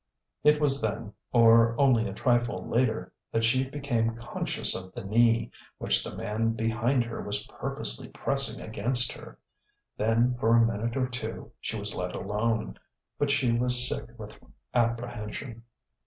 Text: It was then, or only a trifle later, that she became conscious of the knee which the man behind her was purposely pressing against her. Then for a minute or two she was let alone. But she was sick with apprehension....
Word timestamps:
It 0.43 0.59
was 0.59 0.81
then, 0.81 1.13
or 1.31 1.79
only 1.79 2.07
a 2.09 2.13
trifle 2.15 2.67
later, 2.67 3.13
that 3.31 3.43
she 3.43 3.65
became 3.69 4.15
conscious 4.15 4.73
of 4.75 4.91
the 4.95 5.03
knee 5.05 5.51
which 5.77 6.03
the 6.03 6.15
man 6.15 6.53
behind 6.53 7.03
her 7.03 7.21
was 7.21 7.45
purposely 7.45 8.07
pressing 8.07 8.65
against 8.65 9.11
her. 9.11 9.37
Then 9.97 10.33
for 10.39 10.55
a 10.55 10.65
minute 10.65 10.97
or 10.97 11.07
two 11.07 11.51
she 11.61 11.77
was 11.77 11.93
let 11.93 12.15
alone. 12.15 12.79
But 13.19 13.29
she 13.29 13.51
was 13.51 13.87
sick 13.87 14.17
with 14.17 14.39
apprehension.... 14.73 15.65